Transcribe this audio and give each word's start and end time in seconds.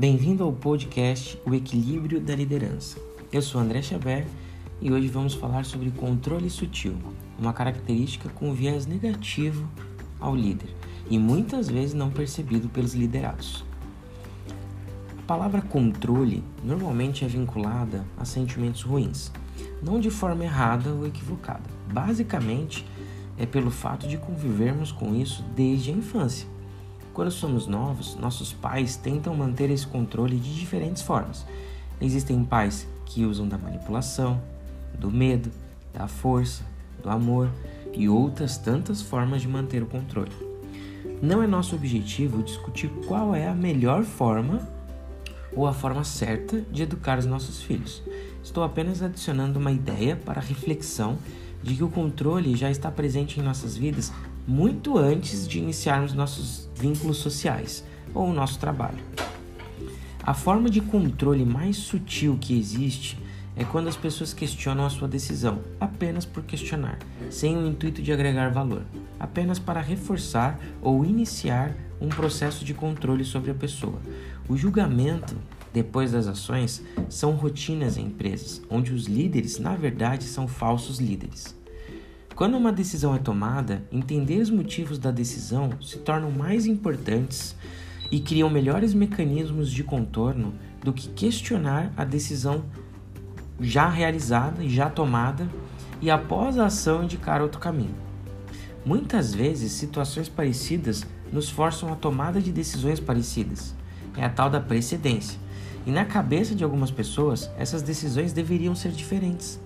Bem-vindo 0.00 0.42
ao 0.42 0.50
podcast 0.50 1.38
O 1.44 1.54
Equilíbrio 1.54 2.22
da 2.22 2.34
Liderança. 2.34 2.98
Eu 3.30 3.42
sou 3.42 3.60
André 3.60 3.82
Xavier 3.82 4.26
e 4.80 4.90
hoje 4.90 5.08
vamos 5.08 5.34
falar 5.34 5.66
sobre 5.66 5.90
controle 5.90 6.48
sutil, 6.48 6.94
uma 7.38 7.52
característica 7.52 8.30
com 8.30 8.54
viés 8.54 8.86
negativo 8.86 9.68
ao 10.18 10.34
líder 10.34 10.74
e 11.10 11.18
muitas 11.18 11.68
vezes 11.68 11.92
não 11.92 12.08
percebido 12.10 12.66
pelos 12.70 12.94
liderados. 12.94 13.62
A 15.18 15.22
palavra 15.26 15.60
controle 15.60 16.42
normalmente 16.64 17.22
é 17.22 17.28
vinculada 17.28 18.02
a 18.16 18.24
sentimentos 18.24 18.80
ruins, 18.80 19.30
não 19.82 20.00
de 20.00 20.08
forma 20.08 20.44
errada 20.44 20.94
ou 20.94 21.06
equivocada. 21.06 21.68
Basicamente, 21.92 22.86
é 23.36 23.44
pelo 23.44 23.70
fato 23.70 24.08
de 24.08 24.16
convivermos 24.16 24.92
com 24.92 25.14
isso 25.14 25.44
desde 25.54 25.90
a 25.90 25.92
infância 25.92 26.48
quando 27.12 27.30
somos 27.30 27.66
novos, 27.66 28.16
nossos 28.16 28.52
pais 28.52 28.96
tentam 28.96 29.34
manter 29.34 29.70
esse 29.70 29.86
controle 29.86 30.36
de 30.36 30.54
diferentes 30.54 31.02
formas. 31.02 31.46
Existem 32.00 32.44
pais 32.44 32.86
que 33.04 33.24
usam 33.24 33.46
da 33.46 33.58
manipulação, 33.58 34.40
do 34.98 35.10
medo, 35.10 35.50
da 35.92 36.06
força, 36.06 36.64
do 37.02 37.10
amor 37.10 37.50
e 37.92 38.08
outras 38.08 38.56
tantas 38.56 39.02
formas 39.02 39.42
de 39.42 39.48
manter 39.48 39.82
o 39.82 39.86
controle. 39.86 40.32
Não 41.20 41.42
é 41.42 41.46
nosso 41.46 41.74
objetivo 41.74 42.42
discutir 42.42 42.88
qual 43.06 43.34
é 43.34 43.46
a 43.46 43.54
melhor 43.54 44.04
forma 44.04 44.66
ou 45.52 45.66
a 45.66 45.72
forma 45.72 46.04
certa 46.04 46.60
de 46.70 46.82
educar 46.82 47.18
os 47.18 47.26
nossos 47.26 47.60
filhos. 47.60 48.02
Estou 48.42 48.62
apenas 48.62 49.02
adicionando 49.02 49.58
uma 49.58 49.72
ideia 49.72 50.16
para 50.16 50.40
reflexão 50.40 51.18
de 51.62 51.74
que 51.74 51.84
o 51.84 51.90
controle 51.90 52.56
já 52.56 52.70
está 52.70 52.90
presente 52.90 53.38
em 53.38 53.42
nossas 53.42 53.76
vidas 53.76 54.12
muito 54.50 54.98
antes 54.98 55.46
de 55.46 55.60
iniciarmos 55.60 56.12
nossos 56.12 56.68
vínculos 56.74 57.18
sociais 57.18 57.84
ou 58.12 58.28
o 58.28 58.32
nosso 58.32 58.58
trabalho. 58.58 58.98
A 60.24 60.34
forma 60.34 60.68
de 60.68 60.80
controle 60.80 61.44
mais 61.44 61.76
sutil 61.76 62.36
que 62.36 62.58
existe 62.58 63.16
é 63.54 63.64
quando 63.64 63.86
as 63.86 63.96
pessoas 63.96 64.34
questionam 64.34 64.84
a 64.84 64.90
sua 64.90 65.06
decisão 65.06 65.60
apenas 65.78 66.24
por 66.24 66.42
questionar, 66.42 66.98
sem 67.30 67.56
o 67.56 67.64
intuito 67.64 68.02
de 68.02 68.12
agregar 68.12 68.50
valor, 68.50 68.82
apenas 69.20 69.60
para 69.60 69.80
reforçar 69.80 70.58
ou 70.82 71.04
iniciar 71.04 71.76
um 72.00 72.08
processo 72.08 72.64
de 72.64 72.74
controle 72.74 73.24
sobre 73.24 73.52
a 73.52 73.54
pessoa. 73.54 74.00
O 74.48 74.56
julgamento 74.56 75.36
depois 75.72 76.10
das 76.10 76.26
ações 76.26 76.82
são 77.08 77.36
rotinas 77.36 77.96
em 77.96 78.06
empresas, 78.06 78.60
onde 78.68 78.92
os 78.92 79.06
líderes, 79.06 79.60
na 79.60 79.76
verdade, 79.76 80.24
são 80.24 80.48
falsos 80.48 80.98
líderes. 80.98 81.59
Quando 82.40 82.56
uma 82.56 82.72
decisão 82.72 83.14
é 83.14 83.18
tomada, 83.18 83.82
entender 83.92 84.40
os 84.40 84.48
motivos 84.48 84.98
da 84.98 85.10
decisão 85.10 85.72
se 85.78 85.98
tornam 85.98 86.30
mais 86.30 86.64
importantes 86.64 87.54
e 88.10 88.18
criam 88.18 88.48
melhores 88.48 88.94
mecanismos 88.94 89.70
de 89.70 89.84
contorno 89.84 90.54
do 90.82 90.90
que 90.90 91.08
questionar 91.08 91.92
a 91.98 92.02
decisão 92.02 92.64
já 93.60 93.90
realizada 93.90 94.64
e 94.64 94.70
já 94.70 94.88
tomada 94.88 95.46
e 96.00 96.10
após 96.10 96.56
a 96.56 96.64
ação 96.64 97.04
indicar 97.04 97.42
outro 97.42 97.60
caminho. 97.60 97.94
Muitas 98.86 99.34
vezes, 99.34 99.72
situações 99.72 100.30
parecidas 100.30 101.04
nos 101.30 101.50
forçam 101.50 101.92
a 101.92 101.94
tomada 101.94 102.40
de 102.40 102.50
decisões 102.50 102.98
parecidas. 102.98 103.74
É 104.16 104.24
a 104.24 104.30
tal 104.30 104.48
da 104.48 104.62
precedência. 104.62 105.38
E 105.84 105.90
na 105.90 106.06
cabeça 106.06 106.54
de 106.54 106.64
algumas 106.64 106.90
pessoas, 106.90 107.50
essas 107.58 107.82
decisões 107.82 108.32
deveriam 108.32 108.74
ser 108.74 108.92
diferentes. 108.92 109.60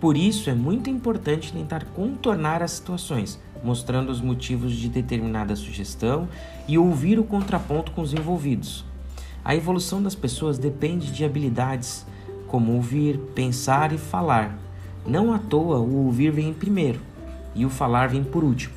Por 0.00 0.16
isso, 0.16 0.50
é 0.50 0.54
muito 0.54 0.90
importante 0.90 1.52
tentar 1.52 1.84
contornar 1.86 2.62
as 2.62 2.72
situações, 2.72 3.40
mostrando 3.62 4.10
os 4.10 4.20
motivos 4.20 4.74
de 4.74 4.88
determinada 4.88 5.56
sugestão 5.56 6.28
e 6.68 6.76
ouvir 6.76 7.18
o 7.18 7.24
contraponto 7.24 7.92
com 7.92 8.02
os 8.02 8.12
envolvidos. 8.12 8.84
A 9.44 9.54
evolução 9.54 10.02
das 10.02 10.14
pessoas 10.14 10.58
depende 10.58 11.10
de 11.10 11.24
habilidades 11.24 12.06
como 12.46 12.72
ouvir, 12.72 13.18
pensar 13.34 13.92
e 13.92 13.98
falar. 13.98 14.58
Não 15.06 15.32
à 15.32 15.38
toa 15.38 15.78
o 15.78 16.06
ouvir 16.06 16.30
vem 16.30 16.52
primeiro 16.52 17.00
e 17.54 17.64
o 17.64 17.70
falar 17.70 18.08
vem 18.08 18.24
por 18.24 18.44
último. 18.44 18.74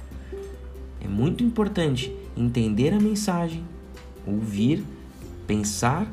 É 1.00 1.08
muito 1.08 1.44
importante 1.44 2.14
entender 2.36 2.94
a 2.94 3.00
mensagem, 3.00 3.64
ouvir, 4.26 4.84
pensar, 5.46 6.08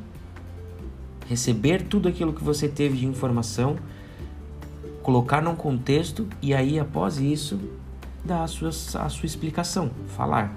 receber 1.29 1.83
tudo 1.83 2.09
aquilo 2.09 2.33
que 2.33 2.45
você 2.45 2.69
teve 2.69 2.99
de 2.99 3.07
informação 3.07 3.77
colocar 5.05 5.43
num 5.43 5.55
contexto 5.55 6.27
e 6.41 6.55
aí 6.55 6.81
após 6.81 7.19
isso 7.19 7.61
dar 8.25 8.43
a 8.43 8.47
sua, 8.49 8.71
a 8.71 9.09
sua 9.09 9.27
explicação, 9.27 9.91
falar. 10.17 10.57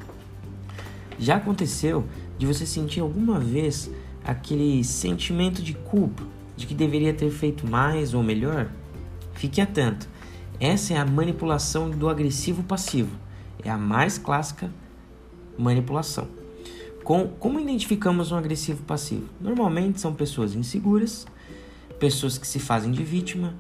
Já 1.20 1.36
aconteceu 1.36 2.06
de 2.38 2.48
você 2.48 2.66
sentir 2.66 3.02
alguma 3.02 3.40
vez 3.40 3.92
aquele 4.24 4.84
sentimento 4.86 5.62
de 5.62 5.74
culpa, 5.74 6.24
de 6.56 6.66
que 6.66 6.74
deveria 6.74 7.14
ter 7.14 7.30
feito 7.30 7.70
mais 7.70 8.14
ou 8.14 8.24
melhor? 8.24 8.70
Fique 9.34 9.60
atento. 9.60 10.08
Essa 10.60 10.94
é 10.94 10.98
a 10.98 11.06
manipulação 11.06 11.90
do 11.90 12.08
agressivo 12.08 12.64
passivo. 12.64 13.16
É 13.64 13.70
a 13.70 13.78
mais 13.78 14.18
clássica 14.18 14.72
manipulação. 15.58 16.28
Com, 17.04 17.28
como 17.28 17.60
identificamos 17.60 18.32
um 18.32 18.38
agressivo 18.38 18.84
passivo? 18.84 19.28
Normalmente 19.42 20.00
são 20.00 20.14
pessoas 20.14 20.56
inseguras, 20.56 21.26
pessoas 22.00 22.38
que 22.38 22.48
se 22.48 22.60
fazem 22.60 22.92
de 22.92 23.04
vítima, 23.04 23.54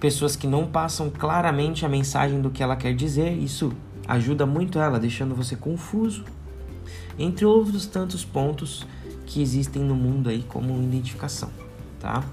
pessoas 0.00 0.34
que 0.34 0.46
não 0.46 0.66
passam 0.66 1.10
claramente 1.10 1.84
a 1.84 1.88
mensagem 1.88 2.40
do 2.40 2.50
que 2.50 2.62
ela 2.62 2.74
quer 2.74 2.94
dizer, 2.94 3.32
isso 3.36 3.72
ajuda 4.08 4.46
muito 4.46 4.78
ela, 4.78 4.98
deixando 4.98 5.34
você 5.34 5.54
confuso, 5.54 6.24
entre 7.18 7.44
outros 7.44 7.86
tantos 7.86 8.24
pontos 8.24 8.86
que 9.26 9.42
existem 9.42 9.82
no 9.82 9.94
mundo 9.94 10.30
aí 10.30 10.42
como 10.48 10.82
identificação, 10.82 11.50
tá? 12.00 12.24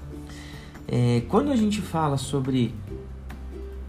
É, 0.88 1.22
quando 1.28 1.52
a 1.52 1.56
gente 1.56 1.82
fala 1.82 2.16
sobre 2.16 2.74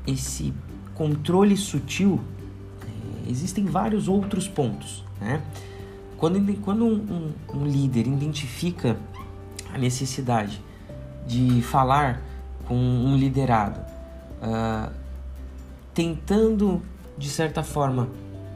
esse 0.05 0.53
controle 0.93 1.55
sutil, 1.55 2.19
é, 2.83 3.31
existem 3.31 3.65
vários 3.65 4.09
outros 4.09 4.47
pontos, 4.47 5.05
né? 5.21 5.41
Quando, 6.17 6.53
quando 6.61 6.85
um, 6.85 7.31
um, 7.53 7.59
um 7.61 7.65
líder 7.65 8.05
identifica 8.05 8.97
a 9.73 9.77
necessidade 9.77 10.61
de 11.25 11.61
falar 11.61 12.21
com 12.69 12.75
um 12.75 13.17
liderado, 13.17 13.79
uh, 14.43 14.93
tentando 15.91 16.83
de 17.17 17.27
certa 17.27 17.63
forma 17.63 18.07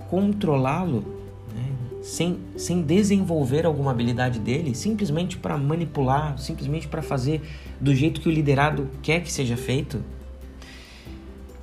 controlá-lo, 0.08 1.04
né, 1.52 1.66
sem, 2.04 2.38
sem 2.56 2.84
desenvolver 2.84 3.66
alguma 3.66 3.90
habilidade 3.90 4.40
dele, 4.40 4.76
simplesmente 4.76 5.36
para 5.36 5.58
manipular, 5.58 6.38
simplesmente 6.38 6.88
para 6.88 7.02
fazer 7.02 7.42
do 7.82 7.94
jeito 7.96 8.22
que 8.22 8.30
o 8.30 8.32
liderado 8.32 8.88
quer 9.02 9.24
que 9.24 9.34
seja 9.34 9.58
feito, 9.58 10.04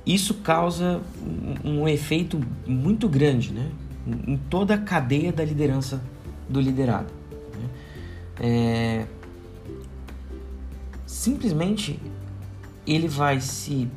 isso 0.05 0.33
causa 0.35 0.99
um, 1.63 1.83
um 1.83 1.87
efeito 1.87 2.41
muito 2.67 3.07
grande 3.07 3.53
né, 3.53 3.71
em 4.27 4.35
toda 4.35 4.73
a 4.73 4.77
cadeia 4.77 5.31
da 5.31 5.45
liderança 5.45 6.01
do 6.49 6.59
liderado. 6.59 7.13
Né. 7.53 7.69
É, 8.41 9.05
simplesmente 11.05 11.99
ele 12.95 13.07
vai 13.07 13.39
se 13.39 13.87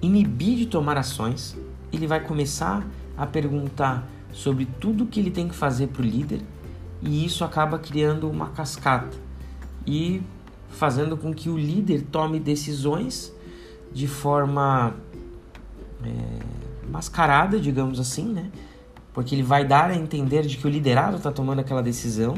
inibir 0.00 0.56
de 0.58 0.66
tomar 0.66 0.96
ações, 0.96 1.56
ele 1.92 2.06
vai 2.06 2.20
começar 2.20 2.86
a 3.16 3.26
perguntar 3.26 4.06
sobre 4.32 4.66
tudo 4.78 5.06
que 5.06 5.18
ele 5.18 5.30
tem 5.30 5.48
que 5.48 5.54
fazer 5.54 5.88
para 5.88 6.02
o 6.02 6.04
líder 6.04 6.40
e 7.02 7.24
isso 7.24 7.44
acaba 7.44 7.78
criando 7.78 8.28
uma 8.30 8.48
cascata 8.50 9.16
e 9.86 10.22
fazendo 10.68 11.16
com 11.16 11.32
que 11.32 11.48
o 11.48 11.56
líder 11.56 12.02
tome 12.02 12.38
decisões 12.38 13.32
de 13.92 14.06
forma 14.06 14.94
é, 16.04 16.88
mascarada, 16.90 17.58
digamos 17.58 17.98
assim, 17.98 18.26
né? 18.28 18.50
Porque 19.12 19.34
ele 19.34 19.42
vai 19.42 19.64
dar 19.64 19.90
a 19.90 19.96
entender 19.96 20.46
de 20.46 20.56
que 20.56 20.66
o 20.66 20.70
liderado 20.70 21.16
está 21.16 21.32
tomando 21.32 21.60
aquela 21.60 21.82
decisão, 21.82 22.34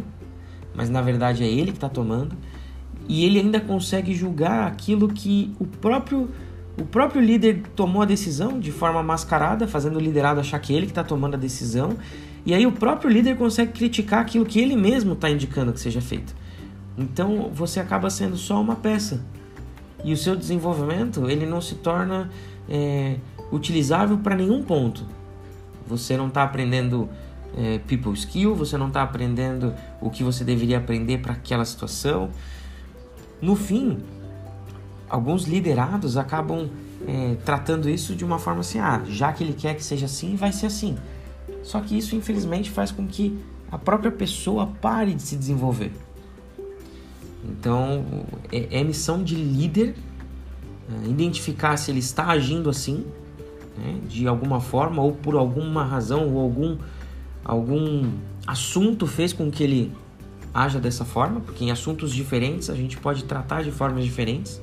mas 0.74 0.88
na 0.88 1.02
verdade 1.02 1.42
é 1.42 1.46
ele 1.46 1.72
que 1.72 1.76
está 1.76 1.88
tomando 1.88 2.36
e 3.08 3.24
ele 3.24 3.38
ainda 3.38 3.60
consegue 3.60 4.14
julgar 4.14 4.66
aquilo 4.66 5.08
que 5.08 5.52
o 5.58 5.66
próprio 5.66 6.28
o 6.78 6.84
próprio 6.84 7.20
líder 7.20 7.62
tomou 7.76 8.00
a 8.00 8.06
decisão 8.06 8.58
de 8.58 8.72
forma 8.72 9.02
mascarada, 9.02 9.68
fazendo 9.68 9.96
o 9.96 10.00
liderado 10.00 10.40
achar 10.40 10.58
que 10.58 10.72
ele 10.72 10.86
que 10.86 10.92
está 10.92 11.04
tomando 11.04 11.34
a 11.34 11.36
decisão, 11.36 11.96
e 12.46 12.54
aí 12.54 12.66
o 12.66 12.72
próprio 12.72 13.10
líder 13.10 13.36
consegue 13.36 13.72
criticar 13.72 14.20
aquilo 14.20 14.46
que 14.46 14.58
ele 14.58 14.76
mesmo 14.76 15.12
está 15.12 15.28
indicando 15.28 15.72
que 15.72 15.80
seja 15.80 16.00
feito. 16.00 16.34
Então 16.96 17.50
você 17.52 17.80
acaba 17.80 18.08
sendo 18.08 18.36
só 18.36 18.60
uma 18.60 18.76
peça 18.76 19.22
e 20.04 20.12
o 20.12 20.16
seu 20.16 20.34
desenvolvimento 20.34 21.28
ele 21.28 21.44
não 21.44 21.60
se 21.60 21.74
torna 21.76 22.30
é, 22.68 23.16
utilizável 23.52 24.18
para 24.18 24.34
nenhum 24.34 24.62
ponto. 24.62 25.06
Você 25.86 26.16
não 26.16 26.28
está 26.28 26.42
aprendendo 26.42 27.08
é, 27.56 27.78
people 27.80 28.12
skill, 28.14 28.54
você 28.54 28.78
não 28.78 28.88
está 28.88 29.02
aprendendo 29.02 29.74
o 30.00 30.08
que 30.08 30.22
você 30.22 30.44
deveria 30.44 30.78
aprender 30.78 31.18
para 31.18 31.32
aquela 31.32 31.64
situação. 31.64 32.30
No 33.40 33.56
fim, 33.56 33.98
alguns 35.08 35.44
liderados 35.44 36.16
acabam 36.16 36.68
é, 37.06 37.36
tratando 37.44 37.88
isso 37.88 38.14
de 38.14 38.24
uma 38.24 38.38
forma 38.38 38.60
assim: 38.60 38.78
ah, 38.78 39.02
já 39.06 39.32
que 39.32 39.42
ele 39.42 39.52
quer 39.52 39.74
que 39.74 39.84
seja 39.84 40.06
assim, 40.06 40.36
vai 40.36 40.52
ser 40.52 40.66
assim. 40.66 40.96
Só 41.62 41.80
que 41.80 41.96
isso, 41.96 42.14
infelizmente, 42.16 42.70
faz 42.70 42.90
com 42.90 43.06
que 43.06 43.38
a 43.70 43.78
própria 43.78 44.10
pessoa 44.10 44.66
pare 44.80 45.14
de 45.14 45.22
se 45.22 45.36
desenvolver. 45.36 45.92
Então, 47.44 48.04
é, 48.52 48.80
é 48.80 48.84
missão 48.84 49.22
de 49.22 49.34
líder 49.34 49.94
é, 50.88 51.08
identificar 51.08 51.76
se 51.76 51.90
ele 51.90 52.00
está 52.00 52.26
agindo 52.26 52.68
assim, 52.68 53.06
né, 53.78 53.98
de 54.08 54.26
alguma 54.26 54.60
forma, 54.60 55.02
ou 55.02 55.12
por 55.12 55.34
alguma 55.36 55.84
razão, 55.84 56.34
ou 56.34 56.40
algum, 56.40 56.76
algum 57.44 58.10
assunto 58.46 59.06
fez 59.06 59.32
com 59.32 59.50
que 59.50 59.62
ele 59.62 59.92
haja 60.52 60.80
dessa 60.80 61.04
forma, 61.04 61.40
porque 61.40 61.64
em 61.64 61.70
assuntos 61.70 62.12
diferentes 62.12 62.68
a 62.70 62.74
gente 62.74 62.96
pode 62.96 63.24
tratar 63.24 63.62
de 63.62 63.70
formas 63.70 64.04
diferentes 64.04 64.60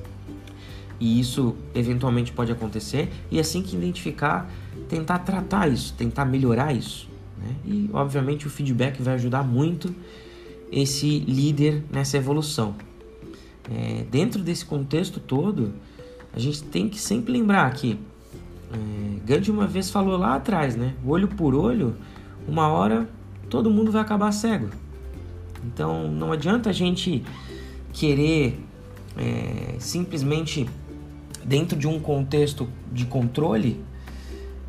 e 1.00 1.20
isso 1.20 1.54
eventualmente 1.74 2.32
pode 2.32 2.52
acontecer. 2.52 3.08
E 3.30 3.38
assim 3.38 3.62
que 3.62 3.76
identificar, 3.76 4.50
tentar 4.88 5.20
tratar 5.20 5.68
isso, 5.68 5.94
tentar 5.94 6.24
melhorar 6.24 6.72
isso. 6.72 7.08
Né? 7.38 7.54
E 7.64 7.90
obviamente 7.92 8.46
o 8.46 8.50
feedback 8.50 9.00
vai 9.00 9.14
ajudar 9.14 9.42
muito 9.42 9.94
esse 10.70 11.20
líder 11.20 11.84
nessa 11.90 12.16
evolução. 12.16 12.74
É, 13.70 14.04
dentro 14.10 14.42
desse 14.42 14.64
contexto 14.64 15.20
todo, 15.20 15.72
a 16.32 16.38
gente 16.38 16.62
tem 16.64 16.88
que 16.88 17.00
sempre 17.00 17.32
lembrar 17.32 17.70
que 17.72 17.98
é, 18.72 19.26
Gandhi 19.26 19.50
uma 19.50 19.66
vez 19.66 19.90
falou 19.90 20.16
lá 20.16 20.34
atrás, 20.34 20.76
né? 20.76 20.94
Olho 21.06 21.28
por 21.28 21.54
olho, 21.54 21.96
uma 22.46 22.68
hora 22.68 23.08
todo 23.48 23.70
mundo 23.70 23.90
vai 23.90 24.02
acabar 24.02 24.32
cego. 24.32 24.68
Então 25.64 26.08
não 26.08 26.32
adianta 26.32 26.70
a 26.70 26.72
gente 26.72 27.24
querer 27.92 28.64
é, 29.16 29.74
simplesmente 29.78 30.68
dentro 31.44 31.76
de 31.76 31.86
um 31.86 31.98
contexto 31.98 32.68
de 32.92 33.04
controle 33.06 33.84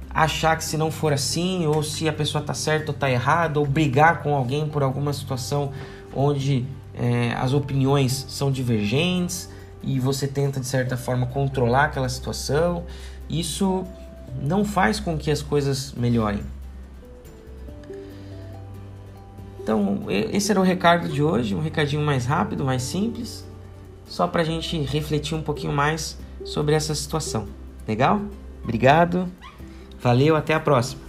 achar 0.10 0.58
que 0.58 0.64
se 0.64 0.78
não 0.78 0.90
for 0.90 1.14
assim 1.14 1.68
ou 1.68 1.84
se 1.84 2.10
a 2.10 2.14
pessoa 2.14 2.42
está 2.42 2.54
certa 2.54 2.92
ou 2.92 2.96
está 2.96 3.10
errada 3.10 3.60
ou 3.60 3.66
brigar 3.66 4.24
com 4.24 4.34
alguém 4.34 4.68
por 4.68 4.82
alguma 4.82 5.14
situação 5.14 5.72
onde 6.16 6.66
é, 6.96 7.34
as 7.34 7.54
opiniões 7.54 8.26
são 8.28 8.52
divergentes 8.52 9.50
e 9.84 10.00
você 10.00 10.28
tenta 10.28 10.60
de 10.60 10.66
certa 10.66 10.98
forma 10.98 11.28
controlar 11.28 11.86
aquela 11.86 12.10
situação 12.10 12.86
isso 13.30 13.84
não 14.42 14.66
faz 14.66 15.00
com 15.00 15.18
que 15.18 15.30
as 15.30 15.42
coisas 15.42 15.94
melhorem 15.94 16.42
Então, 19.70 20.06
esse 20.10 20.50
era 20.50 20.60
o 20.60 20.64
recado 20.64 21.08
de 21.08 21.22
hoje, 21.22 21.54
um 21.54 21.62
recadinho 21.62 22.02
mais 22.02 22.26
rápido, 22.26 22.66
mais 22.66 22.82
simples, 22.82 23.48
só 24.08 24.26
para 24.26 24.42
a 24.42 24.44
gente 24.44 24.76
refletir 24.80 25.36
um 25.36 25.44
pouquinho 25.44 25.72
mais 25.72 26.18
sobre 26.44 26.74
essa 26.74 26.96
situação. 26.96 27.46
Legal? 27.88 28.20
Obrigado, 28.64 29.28
valeu, 30.02 30.36
até 30.36 30.56
a 30.56 30.60
próxima. 30.60 31.09